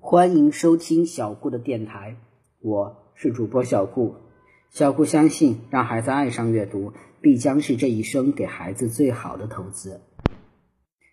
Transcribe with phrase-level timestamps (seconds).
[0.00, 2.16] 欢迎收听小顾的电台，
[2.60, 4.14] 我是主播小顾。
[4.70, 10.00] 小顾相信，让孩子爱上阅读，必将是这一生给孩子最好的投资。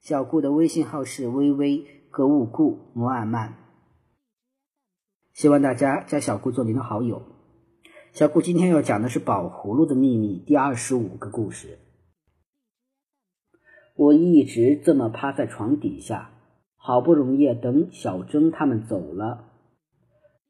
[0.00, 3.54] 小顾的微信号是微微格物顾摩尔曼，
[5.34, 7.22] 希望大家加小顾做您的好友。
[8.12, 11.78] 小顾今天要讲的是《宝葫芦的秘密》第二十五个故事。
[13.94, 16.29] 我一直这么趴在床底下。
[16.82, 19.44] 好不容易等小征他们走了，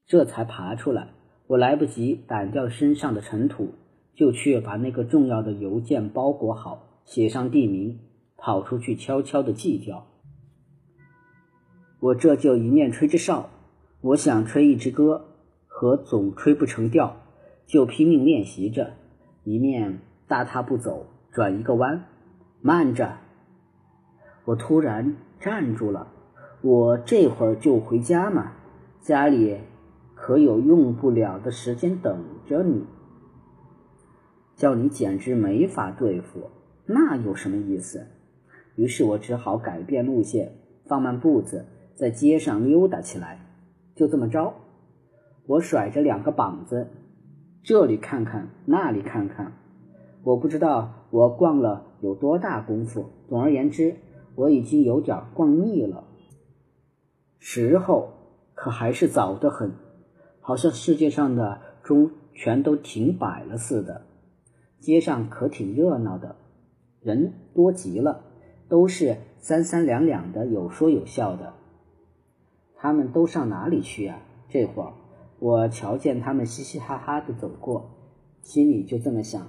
[0.06, 1.08] 这才爬出来。
[1.48, 3.74] 我来不及掸掉身上的尘土，
[4.14, 7.98] 就去把那个重要的邮件包裹好，写上地名，
[8.36, 10.06] 跑出去悄悄的寄掉。
[11.98, 13.50] 我这就一面吹着哨，
[14.00, 15.34] 我想吹一支歌，
[15.66, 17.16] 可总吹不成调，
[17.66, 18.92] 就拼命练习着，
[19.42, 22.04] 一面大踏步走，转一个弯，
[22.62, 23.18] 慢着。
[24.44, 26.12] 我突然站住了。
[26.62, 28.52] 我这会儿就回家嘛，
[29.00, 29.56] 家里
[30.14, 32.84] 可有用不了的时间等着你，
[34.56, 36.50] 叫你简直没法对付，
[36.84, 38.06] 那有什么意思？
[38.76, 40.52] 于是我只好改变路线，
[40.84, 43.40] 放慢步子，在街上溜达起来。
[43.94, 44.52] 就这么着，
[45.46, 46.88] 我甩着两个膀子，
[47.62, 49.54] 这里看看，那里看看，
[50.24, 53.06] 我不知道我逛了有多大功夫。
[53.30, 53.96] 总而言之，
[54.34, 56.04] 我已经有点逛腻了。
[57.52, 58.12] 时候
[58.54, 59.72] 可还是早得很，
[60.38, 64.02] 好像世界上的钟全都停摆了似的。
[64.78, 66.36] 街上可挺热闹的，
[67.00, 68.22] 人多极了，
[68.68, 71.54] 都是三三两两的，有说有笑的。
[72.76, 74.22] 他们都上哪里去呀？
[74.48, 74.92] 这会儿
[75.40, 77.90] 我瞧见他们嘻嘻哈哈的走过，
[78.42, 79.48] 心里就这么想：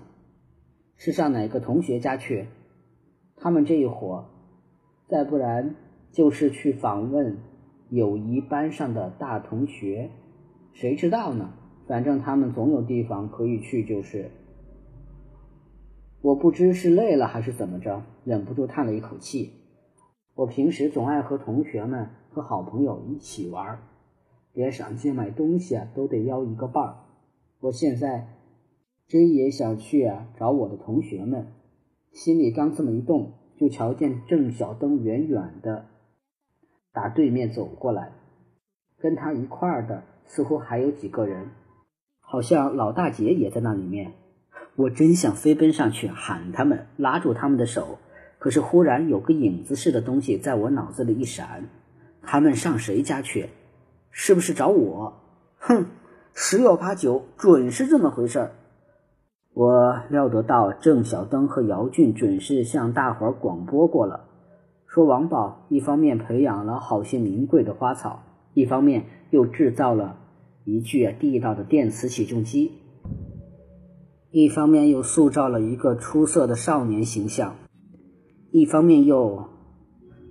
[0.97, 2.47] 是上哪个同学家去？
[3.35, 4.25] 他们这一伙，
[5.07, 5.75] 再不然
[6.11, 7.37] 就是去访问。
[7.91, 10.11] 友谊班上的大同学，
[10.71, 11.53] 谁知道呢？
[11.87, 14.31] 反正他们总有地方可以去，就是。
[16.21, 19.51] 我不知是累了还是怎么着，忍不住叹了一口气。
[20.35, 23.79] 我平时总爱和同学们和好朋友一起玩，
[24.53, 26.95] 连上街买东西啊都得邀一个伴儿。
[27.59, 28.37] 我现在
[29.05, 31.47] 真也想去啊找我的同学们，
[32.13, 35.87] 心里刚这么一动，就瞧见郑小灯远远的。
[36.93, 38.11] 打对面走过来，
[38.99, 41.51] 跟他一块儿的似乎还有几个人，
[42.19, 44.13] 好像老大姐也在那里面。
[44.75, 47.97] 我真想飞奔上去喊他们，拉住他们的手，
[48.39, 51.69] 可是忽然有个影子似的东西在我脑子里一闪。
[52.23, 53.49] 他们上谁家去？
[54.09, 55.21] 是不是找我？
[55.57, 55.85] 哼，
[56.33, 58.51] 十有八九准是这么回事儿。
[59.53, 64.27] 我料得到郑小灯和姚俊准是向大伙儿广播过了。
[64.93, 70.17] 说王宝一方面培养了好些名贵的花草，一方面又制造了
[70.65, 72.73] 一具地道的电磁起重机，
[74.31, 77.55] 一方面又塑造了一个出色的少年形象，
[78.51, 79.45] 一方面又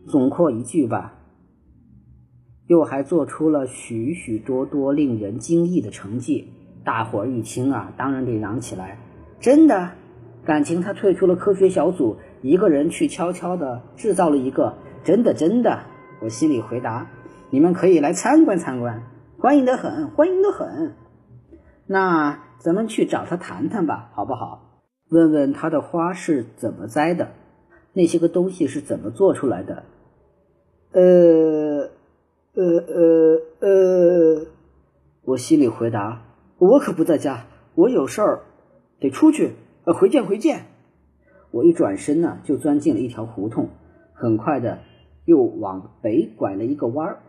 [0.07, 1.15] 总括一句吧，
[2.67, 6.49] 又还做出了许许多多令人惊异的成绩。
[6.85, 8.99] 大伙儿一听啊，当然得嚷起来
[9.41, 9.93] ：“真的！
[10.45, 14.75] 感情他退出了科学小组。”一个人去悄悄地制造了一个，
[15.05, 15.81] 真的真的，
[16.23, 17.09] 我心里回答
[17.51, 19.03] ：“你们可以来参观参观，
[19.39, 20.95] 欢迎的很，欢迎的很。”
[21.87, 24.81] 那咱们去找他谈谈吧，好不好？
[25.11, 27.33] 问问他的花是怎么栽的，
[27.93, 29.83] 那些个东西是怎么做出来的？
[30.93, 31.91] 呃，
[32.55, 34.47] 呃呃呃，
[35.25, 36.23] 我心里回答
[36.59, 38.41] ：“我可不在家，我有事儿，
[38.99, 39.53] 得出去。
[39.85, 40.67] 呃，回见，回见。”
[41.53, 43.69] 我一转身呢，就钻进了一条胡同，
[44.13, 44.81] 很快的
[45.25, 47.23] 又往北拐了一个弯儿。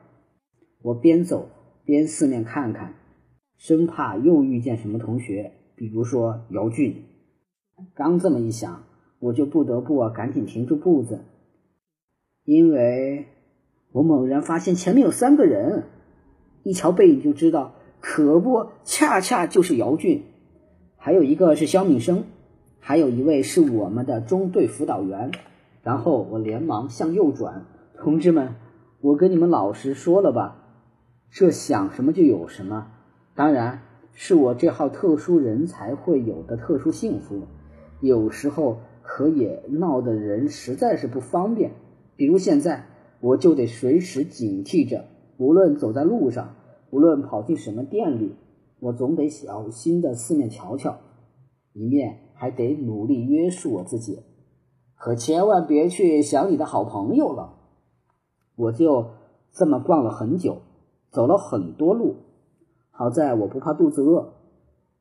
[0.84, 1.50] 我边走
[1.86, 2.96] 边四面看看，
[3.58, 7.06] 生怕又遇见什么同学，比如说姚俊。
[7.96, 8.84] 刚这么一想，
[9.20, 11.26] 我就不得不啊赶紧停住步子，
[12.44, 13.26] 因为
[13.92, 15.86] 我猛然发现前面有三个人，
[16.64, 20.24] 一瞧背影就知道，可不，恰恰就是姚俊，
[20.96, 22.24] 还有一个是肖敏生。
[22.84, 25.32] 还有一位是我们的中队辅导员，
[25.84, 28.56] 然后我连忙向右转，同志们，
[29.02, 30.58] 我跟你们老实说了吧，
[31.30, 32.88] 这想什么就有什么，
[33.36, 33.82] 当然
[34.14, 37.44] 是我这号特殊人才会有的特殊幸福，
[38.00, 41.74] 有时候可也闹得人实在是不方便，
[42.16, 42.88] 比如现在
[43.20, 45.06] 我就得随时警惕着，
[45.38, 46.56] 无论走在路上，
[46.90, 48.36] 无论跑进什么店里，
[48.80, 50.98] 我总得小心的四面瞧瞧，
[51.74, 52.31] 一面。
[52.42, 54.24] 还得努力约束我自己，
[54.96, 57.60] 可千万别去想你的好朋友了。
[58.56, 59.12] 我就
[59.52, 60.64] 这么逛了很久，
[61.12, 62.16] 走了很多路。
[62.90, 64.34] 好在我不怕肚子饿，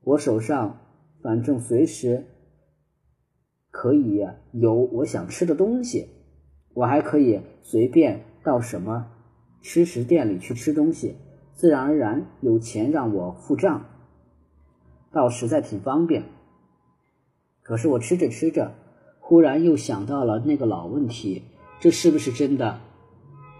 [0.02, 0.80] 我手上
[1.22, 2.26] 反正随时
[3.70, 4.22] 可以
[4.52, 6.08] 有我想吃的东西，
[6.74, 9.06] 我还可以随便到什么
[9.62, 11.16] 吃食店里去吃东西，
[11.54, 13.86] 自然而然有钱让我付账，
[15.10, 16.24] 倒实在挺方便。
[17.70, 18.74] 可是我吃着吃着，
[19.20, 21.44] 忽然又想到了那个老问题：
[21.78, 22.80] 这是不是真的？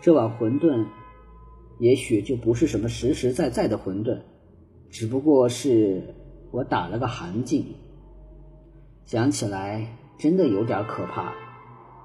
[0.01, 0.87] 这碗馄饨？
[1.79, 4.23] 也许就不是什么实实在在的馄饨，
[4.91, 6.17] 只不过是
[6.51, 7.65] 我打了个寒噤。
[9.05, 11.33] 想起来真的有点可怕。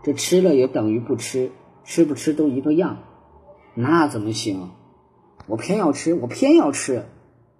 [0.03, 1.49] 这吃了也等于不吃，
[1.83, 2.99] 吃不吃都一个样，
[3.73, 4.69] 那怎么行？
[5.47, 7.05] 我偏要吃，我偏要吃！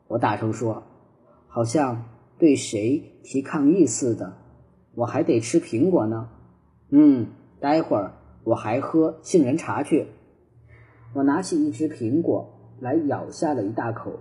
[0.08, 0.84] 我大声说，
[1.48, 2.04] 好像
[2.38, 4.38] 对谁提抗议似的。
[4.96, 6.30] 我还得吃苹果呢。
[6.90, 7.28] 嗯，
[7.60, 10.08] 待会儿我还喝杏仁茶去。
[11.14, 14.20] 我拿起一只苹果来咬下了一大口，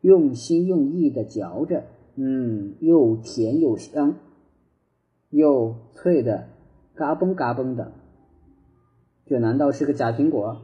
[0.00, 1.84] 用心用意的嚼着，
[2.14, 4.16] 嗯，又甜又香，
[5.30, 6.48] 又脆的
[6.94, 7.92] 嘎嘣嘎嘣的。
[9.26, 10.62] 这难道是个假苹果？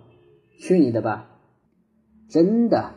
[0.59, 1.29] 去你的吧！
[2.29, 2.95] 真的，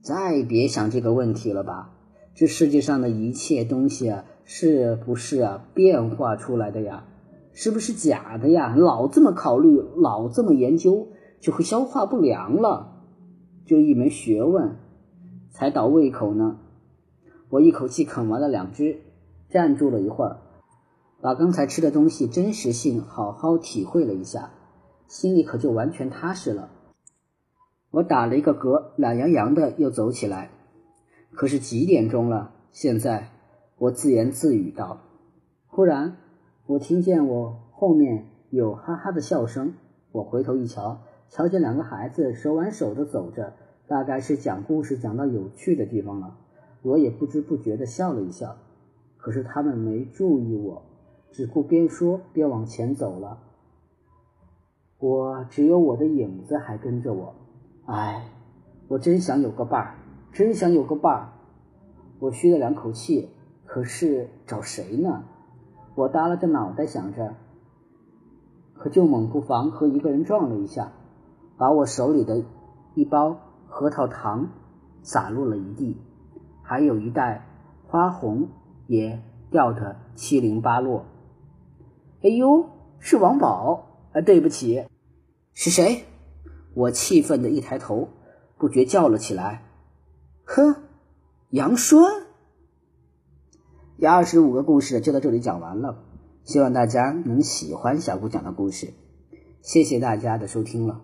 [0.00, 1.97] 再别想这个问题了吧？
[2.38, 7.04] 这世界上的一切东西啊，是不是啊变化出来的呀？
[7.52, 8.76] 是不是假的呀？
[8.76, 11.08] 老这么考虑，老这么研究，
[11.40, 13.02] 就会消化不良了。
[13.66, 14.76] 就一门学问，
[15.50, 16.60] 才倒胃口呢。
[17.50, 19.00] 我一口气啃完了两只，
[19.50, 20.38] 站住了一会儿，
[21.20, 24.52] 把刚才吃的东西真实性好好体会了一下，
[25.08, 26.70] 心里可就完全踏实了。
[27.90, 30.52] 我打了一个嗝，懒洋洋的又走起来。
[31.38, 32.50] 可是几点钟了？
[32.72, 33.28] 现在
[33.78, 35.02] 我自言自语道。
[35.68, 36.16] 忽然。
[36.66, 39.74] 我听见我后面有哈哈的笑声，
[40.10, 40.98] 我回头一瞧，
[41.28, 43.54] 瞧见两个孩子手挽手的走着，
[43.86, 46.36] 大概是讲故事讲到有趣的地方了。
[46.82, 48.56] 我也不知不觉的笑了一笑，
[49.16, 50.82] 可是他们没注意我，
[51.30, 53.44] 只顾边说边往前走了。
[54.98, 57.36] 我只有我的影子还跟着我，
[57.86, 58.28] 哎，
[58.88, 59.94] 我真想有个伴儿，
[60.32, 61.32] 真想有个伴儿。
[62.20, 63.30] 我吁了两口气，
[63.64, 65.24] 可是找谁呢？
[65.94, 67.34] 我耷拉着脑袋想着，
[68.74, 70.92] 可就猛不防和一个人撞了一下，
[71.56, 72.44] 把我手里的
[72.94, 73.36] 一包
[73.66, 74.48] 核桃糖
[75.02, 75.96] 洒落了一地，
[76.62, 77.46] 还有一袋
[77.86, 78.48] 花红
[78.86, 81.04] 也掉得七零八落。
[82.22, 83.86] 哎呦，是王宝！
[84.12, 84.86] 啊，对不起，
[85.52, 86.04] 是谁？
[86.74, 88.08] 我气愤的一抬头，
[88.56, 89.64] 不觉叫了起来
[90.48, 90.76] ：“呵，
[91.50, 92.00] 杨栓！”
[94.00, 96.02] 第二十五个故事就到这里讲完了，
[96.42, 98.94] 希望大家能喜欢小姑讲的故事，
[99.60, 101.02] 谢谢大家的收听了。